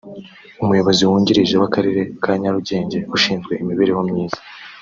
Umuyobozi 0.63 1.01
wungirije 1.09 1.55
w’Akarere 1.61 2.01
ka 2.23 2.33
Nyarugenge 2.41 2.97
ushinzwe 3.15 3.53
imibereho 3.61 4.01
myiza 4.09 4.39